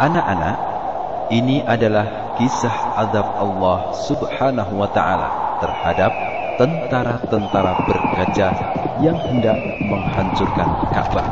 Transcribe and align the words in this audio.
Anak-anak, 0.00 0.56
ini 1.28 1.60
adalah 1.60 2.32
kisah 2.40 2.96
azab 2.96 3.36
Allah 3.36 3.92
Subhanahu 3.92 4.80
wa 4.80 4.88
taala 4.88 5.28
terhadap 5.60 6.16
tentara-tentara 6.56 7.76
bergajah 7.84 8.48
yang 9.04 9.20
hendak 9.28 9.60
menghancurkan 9.84 10.72
Ka'bah. 10.88 11.28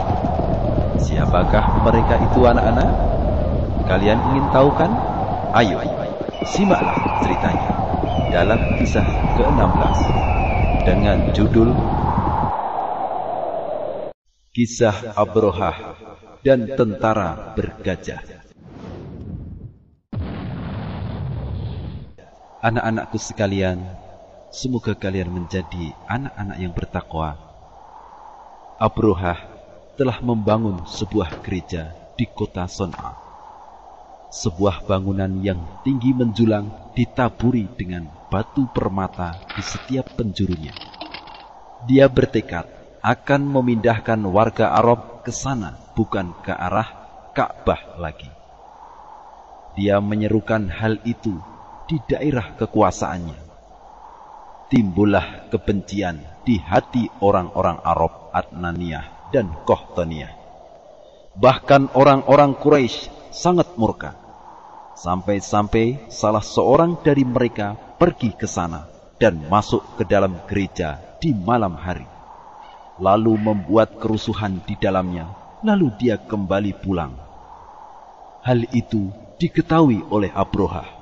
Siapakah 1.01 1.81
mereka 1.81 2.21
itu 2.21 2.45
anak-anak? 2.45 2.93
Kalian 3.89 4.21
ingin 4.37 4.47
tahu 4.53 4.69
kan? 4.77 4.93
Ayo, 5.57 5.81
simaklah 6.45 7.25
ceritanya 7.25 7.73
dalam 8.29 8.61
kisah 8.77 9.09
ke-16 9.33 9.97
dengan 10.85 11.17
judul 11.33 11.73
Kisah 14.53 15.17
Abrohah 15.17 15.97
dan 16.45 16.69
Tentara 16.77 17.57
Bergajah. 17.57 18.38
Anak-anakku 22.59 23.23
sekalian, 23.23 23.87
semoga 24.51 24.91
kalian 24.91 25.31
menjadi 25.31 25.95
anak-anak 26.11 26.59
yang 26.59 26.75
bertakwa. 26.75 27.39
Abrohah 28.75 29.39
telah 29.95 30.19
membangun 30.19 30.83
sebuah 30.83 31.39
gereja 31.47 31.95
di 32.19 32.27
kota 32.27 32.67
Son'a. 32.67 33.15
Sebuah 34.35 34.83
bangunan 34.91 35.39
yang 35.39 35.63
tinggi 35.87 36.11
menjulang 36.11 36.67
ditaburi 36.99 37.71
dengan 37.79 38.11
batu 38.27 38.67
permata 38.67 39.39
di 39.55 39.63
setiap 39.63 40.19
penjurunya. 40.19 40.75
Dia 41.87 42.11
bertekad 42.11 42.67
akan 43.07 43.55
memindahkan 43.55 44.19
warga 44.27 44.75
Arab 44.75 45.23
ke 45.23 45.31
sana, 45.31 45.79
bukan 45.95 46.35
ke 46.43 46.51
arah 46.51 46.91
Ka'bah 47.39 48.03
lagi. 48.03 48.27
Dia 49.79 50.03
menyerukan 50.03 50.67
hal 50.75 50.99
itu 51.07 51.39
di 51.89 51.97
daerah 52.05 52.53
kekuasaannya. 52.61 53.49
Timbullah 54.69 55.49
kebencian 55.49 56.21
di 56.45 56.61
hati 56.61 57.09
orang-orang 57.25 57.81
Arab 57.81 58.29
Adnaniyah 58.37 59.33
dan 59.33 59.49
Kohtoniyah. 59.65 60.37
Bahkan 61.33 61.97
orang-orang 61.97 62.53
Quraisy 62.61 63.33
sangat 63.33 63.73
murka. 63.81 64.13
Sampai-sampai 65.01 66.13
salah 66.13 66.45
seorang 66.45 67.01
dari 67.01 67.25
mereka 67.25 67.73
pergi 67.97 68.37
ke 68.37 68.45
sana 68.45 68.85
dan 69.17 69.41
masuk 69.49 69.97
ke 69.97 70.05
dalam 70.05 70.37
gereja 70.45 71.01
di 71.17 71.33
malam 71.33 71.73
hari. 71.73 72.05
Lalu 73.01 73.39
membuat 73.39 73.97
kerusuhan 73.97 74.61
di 74.67 74.75
dalamnya, 74.77 75.33
lalu 75.65 75.95
dia 75.97 76.19
kembali 76.19 76.83
pulang. 76.83 77.15
Hal 78.43 78.67
itu 78.75 79.09
diketahui 79.39 80.03
oleh 80.11 80.35
Abrohah 80.35 80.98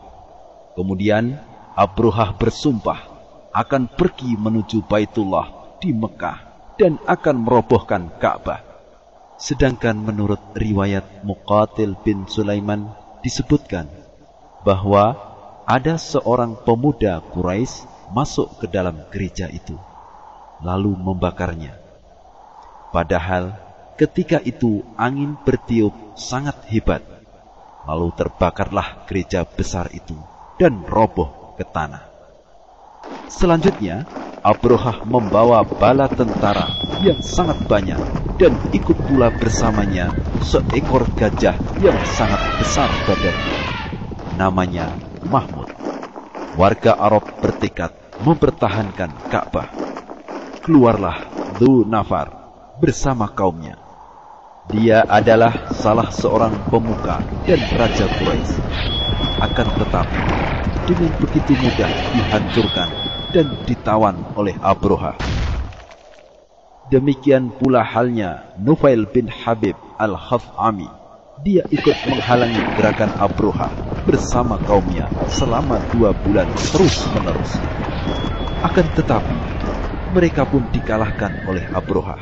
Kemudian 0.76 1.40
Abrohah 1.72 2.36
bersumpah 2.36 3.00
akan 3.56 3.88
pergi 3.88 4.36
menuju 4.36 4.84
Baitullah 4.84 5.80
di 5.80 5.96
Mekah 5.96 6.38
dan 6.76 7.00
akan 7.08 7.36
merobohkan 7.40 8.12
Ka'bah. 8.20 8.60
Sedangkan 9.40 9.96
menurut 9.96 10.40
riwayat 10.52 11.24
Muqatil 11.24 11.96
bin 12.04 12.28
Sulaiman 12.28 12.92
disebutkan 13.24 13.88
bahwa 14.68 15.16
ada 15.64 15.96
seorang 15.96 16.60
pemuda 16.60 17.24
Quraisy 17.32 17.88
masuk 18.12 18.60
ke 18.60 18.68
dalam 18.68 19.00
gereja 19.08 19.48
itu 19.48 19.76
lalu 20.60 20.92
membakarnya. 20.92 21.72
Padahal 22.92 23.56
ketika 23.96 24.44
itu 24.44 24.84
angin 25.00 25.40
bertiup 25.40 25.92
sangat 26.16 26.56
hebat 26.68 27.00
lalu 27.88 28.12
terbakarlah 28.12 29.08
gereja 29.08 29.44
besar 29.44 29.88
itu 29.92 30.16
dan 30.56 30.84
roboh 30.88 31.54
ke 31.56 31.64
tanah. 31.64 32.08
Selanjutnya, 33.28 34.08
Abrohah 34.46 35.02
membawa 35.02 35.66
bala 35.66 36.06
tentara 36.06 36.70
yang 37.02 37.18
sangat 37.18 37.58
banyak 37.66 37.98
dan 38.38 38.54
ikut 38.70 38.94
pula 39.10 39.34
bersamanya 39.34 40.14
seekor 40.46 41.02
gajah 41.18 41.58
yang 41.82 41.98
sangat 42.14 42.40
besar 42.62 42.86
badannya. 43.10 43.54
Namanya 44.38 44.86
Mahmud. 45.26 45.66
Warga 46.54 46.94
Arab 46.94 47.26
bertekad 47.42 47.90
mempertahankan 48.22 49.10
Ka'bah. 49.28 49.68
Keluarlah 50.62 51.26
Dhu 51.58 51.82
Nafar 51.82 52.30
bersama 52.78 53.26
kaumnya. 53.28 53.76
Dia 54.70 55.02
adalah 55.04 55.74
salah 55.74 56.10
seorang 56.14 56.54
pemuka 56.70 57.18
dan 57.44 57.60
raja 57.74 58.06
Quraisy. 58.08 59.05
Akan 59.36 59.68
tetapi, 59.68 60.20
dengan 60.88 61.12
begitu 61.20 61.52
mudah 61.60 61.92
dihancurkan 62.16 62.88
dan 63.36 63.52
ditawan 63.68 64.16
oleh 64.32 64.56
Abroha. 64.64 65.12
Demikian 66.88 67.52
pula 67.52 67.82
halnya 67.82 68.48
Nufail 68.56 69.04
bin 69.10 69.28
Habib 69.28 69.76
al-Khaf'ami. 70.00 70.88
Dia 71.44 71.68
ikut 71.68 71.96
menghalangi 72.08 72.62
gerakan 72.78 73.12
Abroha 73.18 73.68
bersama 74.08 74.56
kaumnya 74.62 75.10
selama 75.28 75.82
dua 75.92 76.16
bulan 76.16 76.48
terus-menerus. 76.72 77.60
Akan 78.64 78.88
tetapi, 78.94 79.36
mereka 80.16 80.48
pun 80.48 80.64
dikalahkan 80.72 81.44
oleh 81.44 81.66
Abroha. 81.76 82.16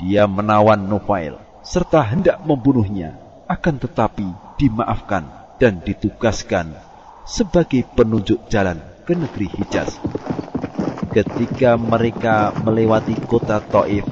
Dia 0.00 0.24
menawan 0.24 0.80
Nufail 0.88 1.36
serta 1.60 2.00
hendak 2.00 2.40
membunuhnya, 2.48 3.18
akan 3.44 3.76
tetapi 3.76 4.56
dimaafkan 4.56 5.41
dan 5.60 5.82
ditugaskan 5.82 6.72
sebagai 7.22 7.86
penunjuk 7.94 8.48
jalan 8.50 8.78
ke 9.06 9.14
negeri 9.14 9.48
Hijaz. 9.50 9.98
Ketika 11.12 11.76
mereka 11.76 12.56
melewati 12.64 13.12
kota 13.28 13.60
Taif, 13.60 14.06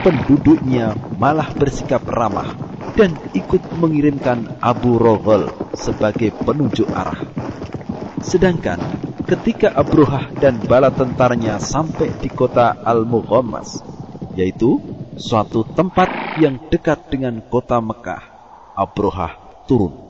penduduknya 0.00 0.96
malah 1.20 1.52
bersikap 1.52 2.00
ramah 2.08 2.56
dan 2.96 3.14
ikut 3.36 3.60
mengirimkan 3.76 4.58
Abu 4.58 4.96
Roghol 4.96 5.52
sebagai 5.76 6.32
penunjuk 6.32 6.88
arah. 6.90 7.20
Sedangkan 8.24 8.80
ketika 9.28 9.70
Abrohah 9.76 10.32
dan 10.40 10.58
bala 10.64 10.90
tentaranya 10.90 11.60
sampai 11.60 12.10
di 12.18 12.32
kota 12.32 12.74
Al-Mughammas, 12.80 13.84
yaitu 14.34 14.80
suatu 15.20 15.62
tempat 15.62 16.40
yang 16.40 16.58
dekat 16.72 17.12
dengan 17.12 17.44
kota 17.44 17.78
Mekah, 17.78 18.24
Abrohah 18.74 19.64
turun 19.68 20.07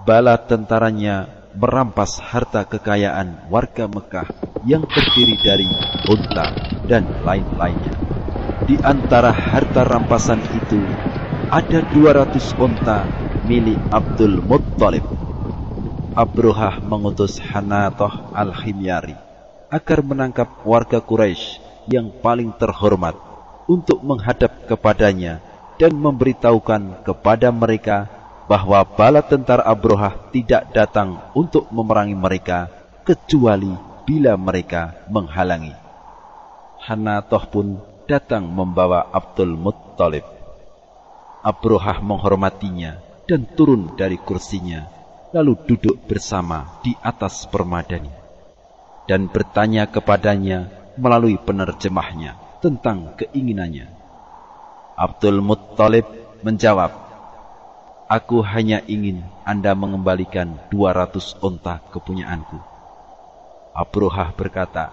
bala 0.00 0.40
tentaranya 0.40 1.28
merampas 1.52 2.16
harta 2.22 2.64
kekayaan 2.64 3.50
warga 3.52 3.84
Mekah 3.84 4.28
yang 4.64 4.86
terdiri 4.88 5.36
dari 5.44 5.68
unta 6.08 6.46
dan 6.88 7.04
lain-lainnya. 7.26 7.94
Di 8.64 8.78
antara 8.80 9.34
harta 9.34 9.82
rampasan 9.82 10.40
itu 10.56 10.80
ada 11.50 11.82
200 11.90 12.54
unta 12.56 13.04
milik 13.44 13.80
Abdul 13.90 14.40
Muttalib. 14.40 15.04
Abrohah 16.14 16.82
mengutus 16.82 17.38
Hanatoh 17.38 18.10
al-Himyari 18.34 19.14
agar 19.70 20.02
menangkap 20.02 20.50
warga 20.66 20.98
Quraisy 20.98 21.62
yang 21.86 22.10
paling 22.22 22.50
terhormat 22.58 23.14
untuk 23.70 24.02
menghadap 24.02 24.66
kepadanya 24.66 25.38
dan 25.78 25.94
memberitahukan 25.94 27.06
kepada 27.06 27.48
mereka 27.54 28.19
bahwa 28.50 28.82
bala 28.82 29.22
tentara 29.22 29.62
Abrohah 29.62 30.34
tidak 30.34 30.74
datang 30.74 31.22
untuk 31.38 31.70
memerangi 31.70 32.18
mereka 32.18 32.66
kecuali 33.06 33.70
bila 34.02 34.34
mereka 34.34 35.06
menghalangi. 35.06 35.70
Hanatoh 36.82 37.46
pun 37.46 37.78
datang 38.10 38.50
membawa 38.50 39.06
Abdul 39.14 39.54
Muttalib. 39.54 40.26
Abrohah 41.46 42.02
menghormatinya 42.02 42.98
dan 43.30 43.46
turun 43.54 43.94
dari 43.94 44.18
kursinya 44.18 44.90
lalu 45.30 45.54
duduk 45.62 46.10
bersama 46.10 46.82
di 46.82 46.90
atas 46.98 47.46
permadani 47.46 48.10
dan 49.06 49.26
bertanya 49.26 49.90
kepadanya 49.90 50.70
melalui 50.94 51.34
penerjemahnya 51.34 52.38
tentang 52.62 53.18
keinginannya. 53.18 53.90
Abdul 54.94 55.42
Muttalib 55.42 56.06
menjawab, 56.46 57.09
Aku 58.10 58.42
hanya 58.42 58.82
ingin 58.90 59.22
Anda 59.46 59.70
mengembalikan 59.70 60.58
200 60.74 61.38
onta 61.46 61.78
kepunyaanku. 61.94 62.58
Abrohah 63.70 64.34
berkata, 64.34 64.90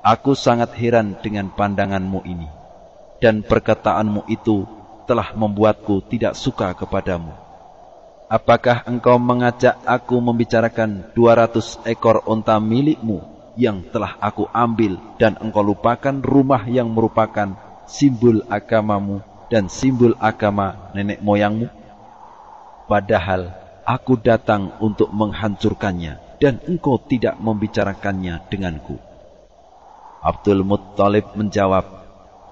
Aku 0.00 0.32
sangat 0.32 0.72
heran 0.80 1.20
dengan 1.20 1.52
pandanganmu 1.52 2.24
ini, 2.24 2.48
dan 3.20 3.44
perkataanmu 3.44 4.24
itu 4.24 4.64
telah 5.04 5.36
membuatku 5.36 6.00
tidak 6.08 6.32
suka 6.32 6.72
kepadamu. 6.72 7.28
Apakah 8.32 8.88
engkau 8.88 9.20
mengajak 9.20 9.76
aku 9.84 10.16
membicarakan 10.16 11.12
200 11.12 11.84
ekor 11.92 12.24
onta 12.24 12.56
milikmu 12.56 13.20
yang 13.52 13.84
telah 13.92 14.16
aku 14.16 14.48
ambil 14.56 14.96
dan 15.20 15.36
engkau 15.44 15.60
lupakan 15.60 16.24
rumah 16.24 16.64
yang 16.72 16.88
merupakan 16.88 17.52
simbol 17.84 18.40
agamamu 18.48 19.20
dan 19.52 19.68
simbol 19.68 20.16
agama 20.16 20.88
nenek 20.96 21.20
moyangmu? 21.20 21.77
Padahal 22.88 23.52
aku 23.84 24.16
datang 24.16 24.72
untuk 24.80 25.12
menghancurkannya 25.12 26.40
dan 26.40 26.56
engkau 26.64 26.96
tidak 26.96 27.36
membicarakannya 27.36 28.40
denganku. 28.48 28.96
Abdul 30.24 30.64
Muttalib 30.64 31.36
menjawab, 31.36 31.84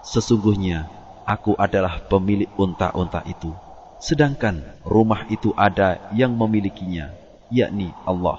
Sesungguhnya 0.04 0.86
aku 1.24 1.56
adalah 1.56 2.04
pemilik 2.04 2.46
unta-unta 2.54 3.24
itu, 3.26 3.50
sedangkan 3.98 4.60
rumah 4.84 5.24
itu 5.32 5.56
ada 5.56 5.98
yang 6.12 6.36
memilikinya, 6.36 7.10
yakni 7.48 7.90
Allah. 8.04 8.38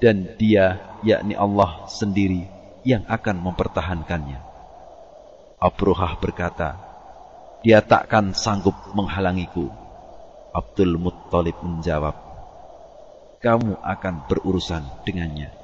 Dan 0.00 0.38
dia, 0.38 0.80
yakni 1.04 1.34
Allah 1.34 1.84
sendiri, 1.90 2.46
yang 2.86 3.04
akan 3.04 3.36
mempertahankannya. 3.42 4.40
Abrohah 5.60 6.16
berkata, 6.16 6.78
dia 7.60 7.84
takkan 7.84 8.32
sanggup 8.32 8.72
menghalangiku 8.96 9.79
Abdul 10.50 10.98
Muttalib 10.98 11.54
menjawab, 11.62 12.18
kamu 13.38 13.78
akan 13.78 14.14
berurusan 14.26 14.82
dengannya. 15.06 15.54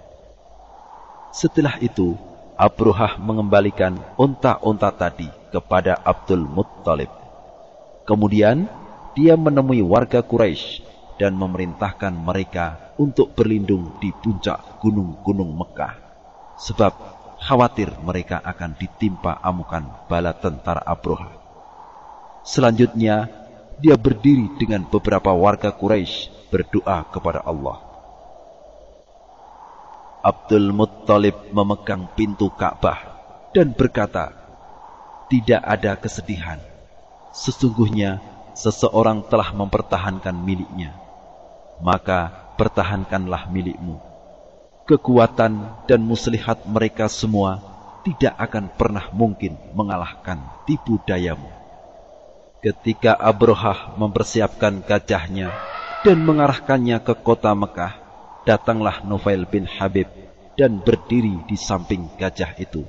Setelah 1.35 1.75
itu, 1.83 2.15
Abruhah 2.55 3.19
mengembalikan 3.19 3.99
unta-unta 4.17 4.88
tadi 4.94 5.29
kepada 5.50 5.99
Abdul 6.06 6.47
Muttalib. 6.47 7.11
Kemudian, 8.06 8.71
dia 9.19 9.35
menemui 9.35 9.83
warga 9.83 10.23
Quraisy 10.23 10.87
dan 11.19 11.35
memerintahkan 11.35 12.15
mereka 12.15 12.94
untuk 12.94 13.35
berlindung 13.35 13.99
di 13.99 14.15
puncak 14.15 14.79
gunung-gunung 14.79 15.50
Mekah. 15.50 15.99
Sebab 16.56 16.93
khawatir 17.43 17.91
mereka 18.06 18.39
akan 18.39 18.79
ditimpa 18.79 19.43
amukan 19.43 19.85
bala 20.06 20.32
tentara 20.32 20.81
Abroha. 20.87 21.29
Selanjutnya, 22.47 23.45
dia 23.76 23.96
berdiri 24.00 24.49
dengan 24.56 24.88
beberapa 24.88 25.37
warga 25.37 25.69
Quraisy 25.69 26.49
berdoa 26.49 27.05
kepada 27.12 27.44
Allah. 27.44 27.76
Abdul 30.25 30.73
Muttalib 30.73 31.52
memegang 31.52 32.08
pintu 32.17 32.50
Ka'bah 32.50 32.99
dan 33.52 33.76
berkata, 33.76 34.32
"Tidak 35.28 35.61
ada 35.61 35.94
kesedihan. 36.00 36.58
Sesungguhnya 37.37 38.19
seseorang 38.56 39.23
telah 39.28 39.52
mempertahankan 39.52 40.34
miliknya. 40.34 40.96
Maka 41.79 42.32
pertahankanlah 42.56 43.52
milikmu. 43.52 44.00
Kekuatan 44.88 45.84
dan 45.84 46.00
muslihat 46.00 46.64
mereka 46.64 47.12
semua 47.12 47.61
tidak 48.02 48.32
akan 48.40 48.72
pernah 48.72 49.12
mungkin 49.12 49.55
mengalahkan 49.76 50.40
tipu 50.64 50.96
dayamu." 51.05 51.66
Ketika 52.67 53.15
Abrohah 53.15 53.95
mempersiapkan 53.95 54.83
gajahnya 54.83 55.55
dan 56.03 56.19
mengarahkannya 56.27 56.99
ke 56.99 57.15
kota 57.15 57.55
Mekah, 57.55 57.95
datanglah 58.43 59.07
Nufail 59.07 59.47
bin 59.47 59.71
Habib 59.71 60.11
dan 60.59 60.83
berdiri 60.83 61.47
di 61.47 61.55
samping 61.55 62.11
gajah 62.19 62.59
itu. 62.59 62.83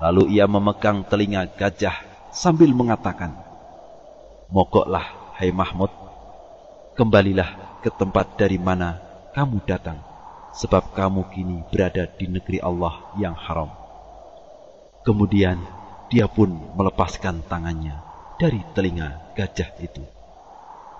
Lalu 0.00 0.40
ia 0.40 0.48
memegang 0.48 1.04
telinga 1.04 1.44
gajah 1.44 1.92
sambil 2.32 2.72
mengatakan, 2.72 3.36
Mogoklah, 4.48 5.36
hai 5.36 5.52
Mahmud, 5.52 5.92
kembalilah 6.96 7.76
ke 7.84 7.92
tempat 7.92 8.40
dari 8.40 8.56
mana 8.56 8.96
kamu 9.36 9.60
datang, 9.68 10.00
sebab 10.56 10.96
kamu 10.96 11.28
kini 11.36 11.68
berada 11.68 12.08
di 12.16 12.32
negeri 12.32 12.64
Allah 12.64 12.96
yang 13.20 13.36
haram. 13.36 13.68
Kemudian 15.04 15.60
dia 16.08 16.24
pun 16.32 16.48
melepaskan 16.72 17.44
tangannya 17.44 18.05
dari 18.36 18.60
telinga 18.76 19.32
gajah 19.32 19.72
itu. 19.80 20.04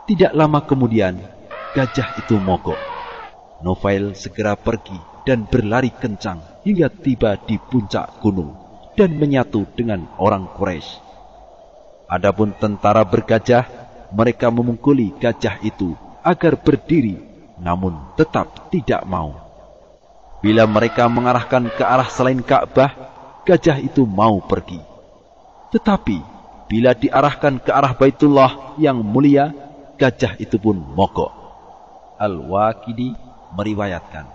Tidak 0.09 0.33
lama 0.33 0.65
kemudian, 0.65 1.21
gajah 1.77 2.17
itu 2.21 2.37
mogok. 2.41 2.79
Novail 3.61 4.17
segera 4.17 4.56
pergi 4.56 4.97
dan 5.25 5.44
berlari 5.49 5.93
kencang 5.93 6.41
hingga 6.65 6.88
tiba 6.93 7.37
di 7.41 7.56
puncak 7.61 8.21
gunung 8.21 8.53
dan 8.97 9.17
menyatu 9.17 9.69
dengan 9.77 10.09
orang 10.17 10.49
Quraisy. 10.56 11.05
Adapun 12.06 12.55
tentara 12.56 13.03
bergajah, 13.03 13.67
mereka 14.15 14.49
memukuli 14.49 15.11
gajah 15.19 15.59
itu 15.61 15.99
agar 16.23 16.55
berdiri, 16.56 17.19
namun 17.59 17.99
tetap 18.15 18.71
tidak 18.71 19.03
mau. 19.05 19.35
Bila 20.38 20.62
mereka 20.71 21.11
mengarahkan 21.11 21.67
ke 21.75 21.83
arah 21.83 22.06
selain 22.06 22.38
Ka'bah, 22.38 22.94
gajah 23.43 23.83
itu 23.83 24.06
mau 24.06 24.38
pergi. 24.38 24.79
Tetapi 25.75 26.36
bila 26.67 26.95
diarahkan 26.99 27.63
ke 27.63 27.71
arah 27.71 27.95
Baitullah 27.95 28.75
yang 28.79 28.99
mulia, 28.99 29.55
gajah 29.95 30.35
itu 30.43 30.59
pun 30.59 30.75
mogok. 30.77 31.31
Al-Waqidi 32.19 33.15
meriwayatkan, 33.55 34.27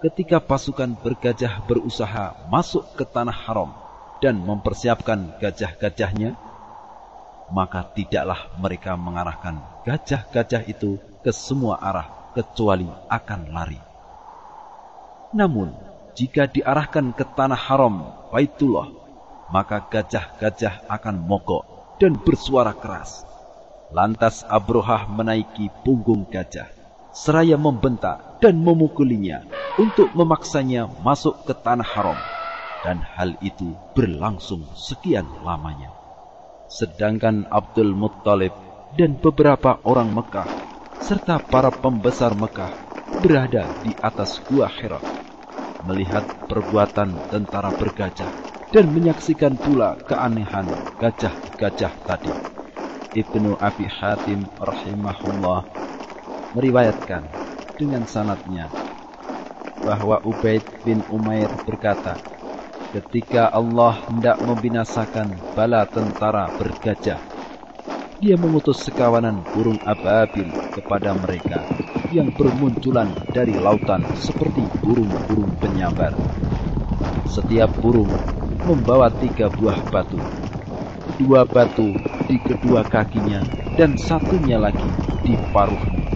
ketika 0.00 0.40
pasukan 0.40 0.96
bergajah 0.96 1.66
berusaha 1.68 2.48
masuk 2.48 2.88
ke 2.96 3.04
tanah 3.04 3.34
haram 3.34 3.70
dan 4.24 4.40
mempersiapkan 4.40 5.36
gajah-gajahnya, 5.38 6.34
maka 7.52 7.84
tidaklah 7.92 8.48
mereka 8.60 8.96
mengarahkan 8.96 9.60
gajah-gajah 9.84 10.64
itu 10.68 10.96
ke 11.20 11.32
semua 11.32 11.80
arah 11.80 12.32
kecuali 12.32 12.88
akan 13.12 13.40
lari. 13.52 13.80
Namun, 15.36 15.74
jika 16.16 16.48
diarahkan 16.48 17.12
ke 17.12 17.24
tanah 17.36 17.58
haram 17.58 18.08
Baitullah 18.32 18.88
maka 19.48 19.80
gajah-gajah 19.88 20.88
akan 20.88 21.16
mogok 21.24 21.64
dan 21.96 22.16
bersuara 22.20 22.76
keras. 22.76 23.24
Lantas 23.88 24.44
Abrohah 24.44 25.08
menaiki 25.08 25.72
punggung 25.82 26.28
gajah, 26.28 26.68
seraya 27.10 27.56
membentak 27.56 28.40
dan 28.44 28.60
memukulinya 28.60 29.48
untuk 29.80 30.12
memaksanya 30.12 30.84
masuk 31.00 31.48
ke 31.48 31.56
tanah 31.56 31.88
haram. 31.96 32.18
Dan 32.84 33.02
hal 33.02 33.34
itu 33.42 33.74
berlangsung 33.96 34.62
sekian 34.76 35.26
lamanya. 35.42 35.90
Sedangkan 36.68 37.48
Abdul 37.48 37.96
Muttalib 37.96 38.54
dan 38.94 39.18
beberapa 39.18 39.80
orang 39.82 40.12
Mekah 40.14 40.46
serta 41.02 41.42
para 41.42 41.72
pembesar 41.72 42.36
Mekah 42.36 42.70
berada 43.18 43.66
di 43.82 43.96
atas 43.98 44.38
gua 44.46 44.70
Hira 44.70 45.02
melihat 45.82 46.22
perbuatan 46.46 47.30
tentara 47.30 47.74
bergajah 47.74 48.47
dan 48.68 48.92
menyaksikan 48.92 49.56
pula 49.56 49.96
keanehan 50.04 50.68
gajah-gajah 51.00 51.94
tadi. 52.04 52.32
Ibnu 53.16 53.56
Abi 53.56 53.88
Hatim 53.88 54.44
rahimahullah 54.60 55.64
meriwayatkan 56.52 57.24
dengan 57.80 58.04
sanatnya 58.04 58.68
bahwa 59.80 60.20
Ubaid 60.20 60.84
bin 60.84 61.00
Umair 61.08 61.48
berkata, 61.64 62.20
ketika 62.92 63.48
Allah 63.48 64.04
hendak 64.04 64.36
membinasakan 64.44 65.40
bala 65.56 65.88
tentara 65.88 66.52
bergajah, 66.52 67.24
dia 68.20 68.36
mengutus 68.36 68.84
sekawanan 68.84 69.40
burung 69.56 69.80
ababil 69.88 70.52
kepada 70.76 71.16
mereka 71.16 71.64
yang 72.12 72.28
bermunculan 72.36 73.08
dari 73.32 73.56
lautan 73.56 74.04
seperti 74.12 74.60
burung-burung 74.84 75.56
penyambar. 75.56 76.12
Setiap 77.30 77.72
burung 77.80 78.37
membawa 78.66 79.12
tiga 79.12 79.46
buah 79.52 79.78
batu. 79.92 80.18
Dua 81.18 81.42
batu 81.46 81.94
di 82.26 82.36
kedua 82.42 82.82
kakinya 82.86 83.42
dan 83.78 83.94
satunya 83.98 84.58
lagi 84.58 84.90
di 85.26 85.34
paruhnya. 85.54 86.06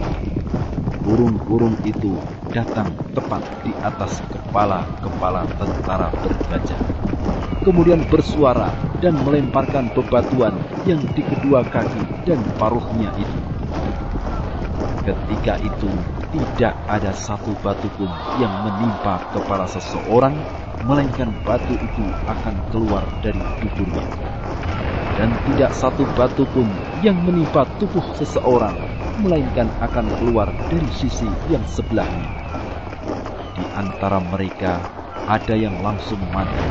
Burung-burung 1.03 1.75
itu 1.83 2.19
datang 2.53 2.95
tepat 3.11 3.43
di 3.65 3.75
atas 3.83 4.23
kepala-kepala 4.31 5.43
tentara 5.59 6.07
bergajah. 6.23 6.81
Kemudian 7.63 8.03
bersuara 8.07 8.71
dan 8.99 9.15
melemparkan 9.19 9.91
bebatuan 9.91 10.55
yang 10.87 10.99
di 11.15 11.23
kedua 11.23 11.63
kaki 11.63 12.03
dan 12.27 12.39
paruhnya 12.59 13.11
itu. 13.19 13.39
Ketika 15.03 15.59
itu 15.59 15.91
tidak 16.31 16.75
ada 16.87 17.11
satu 17.11 17.51
batu 17.59 17.91
pun 17.91 18.07
yang 18.39 18.51
menimpa 18.63 19.19
kepala 19.35 19.67
seseorang, 19.67 20.62
melainkan 20.83 21.31
batu 21.47 21.73
itu 21.79 22.05
akan 22.27 22.55
keluar 22.71 23.03
dari 23.23 23.39
tubuhnya. 23.63 24.05
Dan 25.13 25.29
tidak 25.45 25.71
satu 25.77 26.03
batu 26.17 26.43
pun 26.49 26.65
yang 27.05 27.15
menimpa 27.21 27.69
tubuh 27.77 28.03
seseorang, 28.17 28.73
melainkan 29.21 29.69
akan 29.79 30.09
keluar 30.17 30.49
dari 30.73 30.89
sisi 30.89 31.29
yang 31.47 31.61
sebelahnya. 31.69 32.29
Di 33.53 33.65
antara 33.77 34.17
mereka 34.17 34.81
ada 35.29 35.53
yang 35.53 35.77
langsung 35.85 36.19
mati, 36.33 36.65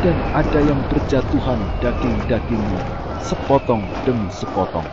dan 0.00 0.16
ada 0.32 0.58
yang 0.64 0.80
berjatuhan 0.88 1.60
daging-dagingnya 1.84 2.82
sepotong 3.22 3.84
demi 4.02 4.26
sepotong. 4.32 4.88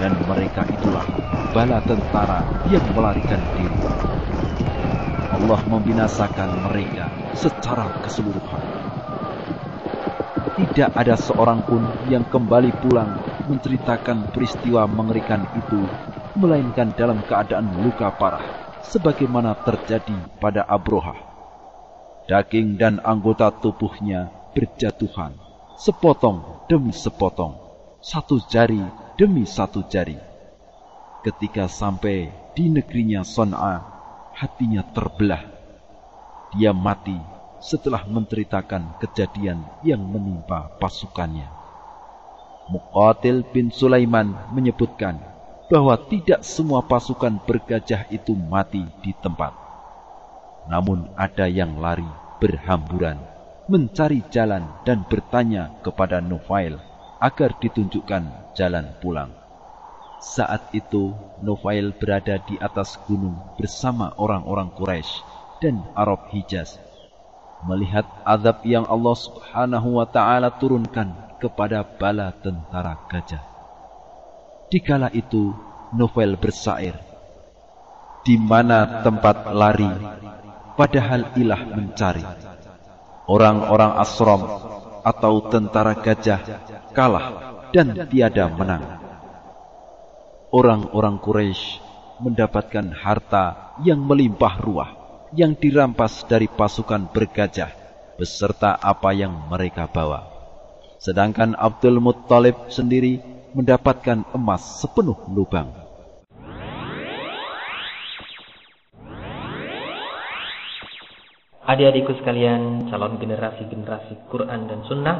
Dan 0.00 0.16
mereka 0.24 0.64
itulah 0.72 1.06
bala 1.54 1.84
tentara 1.84 2.42
yang 2.72 2.84
melarikan 2.96 3.40
diri. 3.54 3.80
Allah 5.36 5.60
membinasakan 5.68 6.48
mereka 6.64 7.12
secara 7.36 7.92
keseluruhan. 8.00 8.64
Tidak 10.56 10.96
ada 10.96 11.12
seorang 11.12 11.60
pun 11.60 11.84
yang 12.08 12.24
kembali 12.24 12.72
pulang 12.80 13.20
menceritakan 13.44 14.32
peristiwa 14.32 14.88
mengerikan 14.88 15.44
itu, 15.52 15.84
melainkan 16.40 16.88
dalam 16.96 17.20
keadaan 17.20 17.68
luka 17.84 18.08
parah, 18.16 18.48
sebagaimana 18.80 19.52
terjadi 19.60 20.16
pada 20.40 20.64
Abroha. 20.64 21.12
Daging 22.24 22.80
dan 22.80 23.04
anggota 23.04 23.52
tubuhnya 23.52 24.32
berjatuhan, 24.56 25.36
sepotong 25.76 26.64
demi 26.64 26.96
sepotong, 26.96 27.60
satu 28.00 28.40
jari 28.48 28.80
demi 29.20 29.44
satu 29.44 29.84
jari. 29.84 30.16
Ketika 31.20 31.68
sampai 31.68 32.32
di 32.56 32.72
negerinya 32.72 33.20
Son'a, 33.20 33.95
hatinya 34.36 34.84
terbelah. 34.92 35.40
Dia 36.52 36.76
mati 36.76 37.16
setelah 37.56 38.04
menceritakan 38.04 39.00
kejadian 39.00 39.64
yang 39.80 40.04
menimpa 40.04 40.76
pasukannya. 40.76 41.48
Muqatil 42.68 43.48
bin 43.48 43.72
Sulaiman 43.72 44.36
menyebutkan 44.52 45.16
bahwa 45.72 45.96
tidak 46.12 46.44
semua 46.44 46.84
pasukan 46.84 47.40
bergajah 47.42 48.06
itu 48.12 48.36
mati 48.36 48.84
di 49.00 49.16
tempat. 49.16 49.56
Namun 50.68 51.10
ada 51.16 51.48
yang 51.48 51.80
lari 51.80 52.06
berhamburan, 52.38 53.18
mencari 53.66 54.22
jalan 54.28 54.62
dan 54.84 55.02
bertanya 55.08 55.72
kepada 55.80 56.20
Nufail 56.20 56.76
agar 57.18 57.56
ditunjukkan 57.56 58.52
jalan 58.52 58.86
pulang. 59.00 59.45
Saat 60.16 60.72
itu 60.72 61.12
Nufail 61.44 61.92
berada 61.92 62.40
di 62.40 62.56
atas 62.56 62.96
gunung 63.04 63.36
bersama 63.60 64.16
orang-orang 64.16 64.72
Quraisy 64.72 65.20
dan 65.60 65.84
Arab 65.92 66.28
Hijaz 66.32 66.80
melihat 67.64 68.04
azab 68.22 68.60
yang 68.68 68.84
Allah 68.84 69.16
Subhanahu 69.16 69.96
wa 69.96 70.06
taala 70.06 70.52
turunkan 70.52 71.36
kepada 71.40 71.80
bala 71.84 72.32
tentara 72.36 73.00
gajah. 73.08 73.40
Dikala 74.68 75.08
itu 75.14 75.54
Novel 75.94 76.34
bersair, 76.34 76.98
di 78.26 78.34
mana 78.34 79.06
tempat 79.06 79.54
lari, 79.54 79.86
padahal 80.74 81.30
ilah 81.38 81.62
mencari. 81.62 82.26
Orang-orang 83.30 83.94
asrom 84.02 84.42
atau 85.06 85.46
tentara 85.46 85.94
gajah 85.94 86.42
kalah 86.90 87.26
dan 87.70 88.06
tiada 88.10 88.50
menang. 88.50 89.05
Orang-orang 90.54 91.18
Quraisy 91.18 91.82
mendapatkan 92.22 92.94
harta 92.94 93.74
yang 93.82 93.98
melimpah 93.98 94.62
ruah 94.62 94.90
yang 95.34 95.58
dirampas 95.58 96.22
dari 96.30 96.46
pasukan 96.46 97.10
bergajah 97.10 97.74
beserta 98.14 98.78
apa 98.78 99.10
yang 99.10 99.50
mereka 99.50 99.90
bawa. 99.90 100.24
Sedangkan 101.02 101.58
Abdul 101.58 101.98
Muttalib 101.98 102.70
sendiri 102.70 103.18
mendapatkan 103.58 104.22
emas 104.32 104.80
sepenuh 104.80 105.18
lubang. 105.34 105.68
Adik-adikku 111.66 112.22
sekalian, 112.22 112.86
calon 112.86 113.18
generasi-generasi 113.18 114.30
Quran 114.30 114.70
dan 114.70 114.86
Sunnah, 114.86 115.18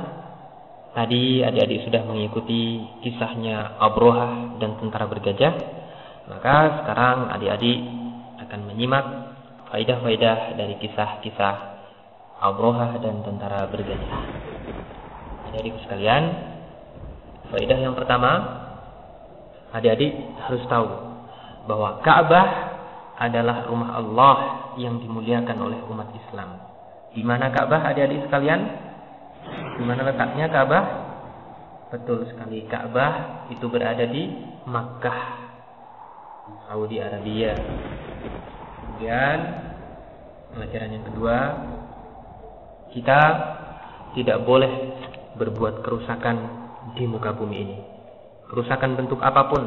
tadi 0.97 1.45
adik-adik 1.45 1.85
sudah 1.85 2.09
mengikuti 2.09 2.81
kisahnya 3.05 3.77
Abroha 3.77 4.57
dan 4.57 4.81
tentara 4.81 5.05
bergajah. 5.05 5.55
Maka 6.33 6.83
sekarang 6.83 7.29
adik-adik 7.37 7.79
akan 8.49 8.61
menyimak 8.65 9.05
faidah-faidah 9.69 10.57
dari 10.57 10.81
kisah-kisah 10.81 11.57
Abroha 12.41 12.97
dan 13.05 13.21
tentara 13.21 13.69
bergajah. 13.69 14.21
Jadi 15.53 15.69
sekalian, 15.85 16.25
faidah 17.53 17.79
yang 17.79 17.93
pertama, 17.93 18.33
adik-adik 19.77 20.17
harus 20.49 20.65
tahu 20.65 20.89
bahwa 21.69 22.01
Ka'bah 22.01 22.49
adalah 23.21 23.69
rumah 23.69 24.01
Allah 24.01 24.37
yang 24.81 24.97
dimuliakan 25.01 25.57
oleh 25.61 25.81
umat 25.93 26.09
Islam. 26.17 26.57
Di 27.13 27.21
mana 27.21 27.53
Ka'bah 27.53 27.85
adik-adik 27.93 28.29
sekalian? 28.29 28.86
Di 29.77 29.85
mana 29.85 30.09
letaknya 30.09 30.49
Ka'bah? 30.49 30.85
Betul 31.93 32.27
sekali, 32.27 32.65
Ka'bah 32.67 33.47
itu 33.53 33.69
berada 33.69 34.03
di 34.09 34.33
Makkah, 34.67 35.21
Saudi 36.67 36.99
Arabia. 36.99 37.55
Kemudian 38.81 39.39
pelajaran 40.57 40.91
yang 40.97 41.05
kedua, 41.13 41.37
kita 42.97 43.21
tidak 44.17 44.43
boleh 44.49 44.73
berbuat 45.37 45.85
kerusakan 45.85 46.37
di 46.97 47.05
muka 47.05 47.37
bumi 47.37 47.57
ini. 47.61 47.79
Kerusakan 48.49 48.97
bentuk 48.97 49.21
apa 49.21 49.53
pun 49.53 49.63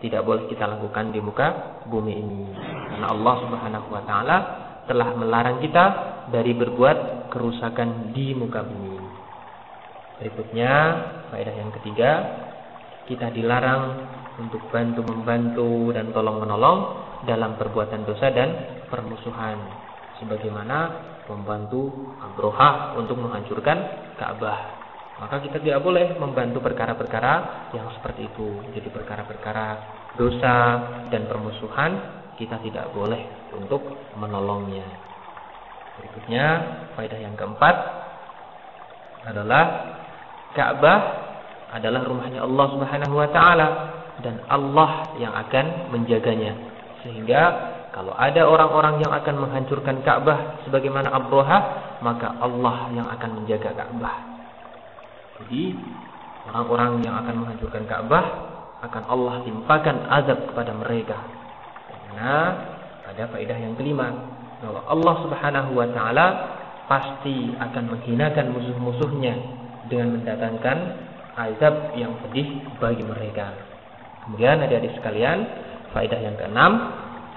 tidak 0.00 0.26
boleh 0.26 0.48
kita 0.50 0.66
lakukan 0.66 1.14
di 1.14 1.20
muka 1.22 1.80
bumi 1.86 2.12
ini. 2.16 2.40
Karena 2.90 3.06
Allah 3.12 3.34
Subhanahu 3.46 3.88
wa 3.92 4.02
taala 4.02 4.36
telah 4.90 5.14
melarang 5.14 5.62
kita 5.62 5.84
dari 6.34 6.52
berbuat 6.56 7.30
kerusakan 7.30 8.10
di 8.10 8.34
muka 8.34 8.66
bumi. 8.66 8.99
Berikutnya, 10.20 10.72
faedah 11.32 11.54
yang 11.56 11.72
ketiga, 11.80 12.10
kita 13.08 13.32
dilarang 13.32 14.04
untuk 14.36 14.60
bantu 14.68 15.00
membantu 15.00 15.96
dan 15.96 16.12
tolong 16.12 16.44
menolong 16.44 16.78
dalam 17.24 17.56
perbuatan 17.56 18.04
dosa 18.04 18.28
dan 18.28 18.84
permusuhan. 18.92 19.56
Sebagaimana 20.20 21.08
membantu 21.24 22.12
Abroha 22.20 23.00
untuk 23.00 23.16
menghancurkan 23.16 23.78
Ka'bah. 24.20 24.76
Maka 25.20 25.40
kita 25.40 25.60
tidak 25.60 25.80
boleh 25.80 26.16
membantu 26.16 26.60
perkara-perkara 26.64 27.68
yang 27.72 27.88
seperti 27.96 28.28
itu. 28.28 28.60
Jadi 28.76 28.88
perkara-perkara 28.92 29.66
dosa 30.20 30.56
dan 31.08 31.24
permusuhan 31.28 31.96
kita 32.36 32.60
tidak 32.60 32.92
boleh 32.92 33.52
untuk 33.52 33.84
menolongnya. 34.16 34.84
Berikutnya 36.00 36.44
faedah 36.96 37.20
yang 37.20 37.36
keempat 37.36 37.76
adalah 39.28 39.64
Ka'bah 40.52 41.00
adalah 41.70 42.02
rumahnya 42.02 42.42
Allah 42.42 42.66
Subhanahu 42.74 43.14
wa 43.14 43.28
taala 43.30 43.68
dan 44.20 44.42
Allah 44.50 45.14
yang 45.16 45.32
akan 45.32 45.94
menjaganya. 45.94 46.52
Sehingga 47.06 47.42
kalau 47.90 48.14
ada 48.14 48.46
orang-orang 48.46 49.02
yang 49.02 49.12
akan 49.14 49.34
menghancurkan 49.46 50.02
Ka'bah 50.02 50.62
sebagaimana 50.66 51.10
Abroha, 51.10 51.58
maka 52.02 52.34
Allah 52.38 52.90
yang 52.94 53.06
akan 53.08 53.42
menjaga 53.42 53.74
Ka'bah. 53.74 54.16
Jadi 55.40 55.74
orang-orang 56.50 57.00
yang 57.06 57.14
akan 57.22 57.34
menghancurkan 57.46 57.84
Ka'bah 57.88 58.24
akan 58.80 59.02
Allah 59.08 59.34
timpakan 59.44 59.96
azab 60.08 60.38
kepada 60.52 60.72
mereka. 60.74 61.18
Karena 61.88 62.34
ada 63.06 63.24
faedah 63.30 63.58
yang 63.58 63.74
kelima 63.78 64.10
bahwa 64.60 64.80
Allah 64.86 65.14
Subhanahu 65.24 65.70
wa 65.72 65.88
taala 65.90 66.26
pasti 66.90 67.54
akan 67.54 67.96
menghinakan 67.96 68.50
musuh-musuhnya 68.50 69.59
dengan 69.90 70.16
mendatangkan 70.16 70.78
azab 71.34 71.98
yang 71.98 72.14
pedih 72.24 72.62
bagi 72.78 73.02
mereka. 73.02 73.52
Kemudian 74.24 74.62
adik-adik 74.62 74.94
sekalian, 75.02 75.38
faedah 75.90 76.20
yang 76.22 76.38
keenam, 76.38 76.72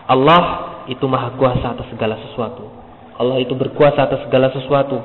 Allah 0.06 0.42
itu 0.86 1.04
maha 1.10 1.34
kuasa 1.40 1.74
atas 1.74 1.90
segala 1.90 2.20
sesuatu. 2.30 2.70
Allah 3.18 3.42
itu 3.42 3.58
berkuasa 3.58 4.06
atas 4.06 4.22
segala 4.30 4.54
sesuatu. 4.54 5.02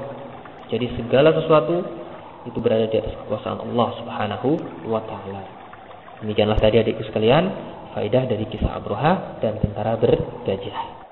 Jadi 0.68 0.92
segala 1.00 1.32
sesuatu 1.32 1.80
itu 2.44 2.58
berada 2.60 2.84
di 2.88 2.96
atas 3.00 3.16
kekuasaan 3.24 3.64
Allah 3.72 3.88
Subhanahu 4.04 4.50
wa 4.84 5.00
taala. 5.08 5.42
Demikianlah 6.20 6.58
tadi 6.58 6.82
adikku 6.82 7.06
sekalian, 7.08 7.44
faedah 7.94 8.26
dari 8.26 8.44
kisah 8.50 8.74
Abroha 8.74 9.38
dan 9.40 9.56
tentara 9.62 9.94
bergajah. 9.96 11.07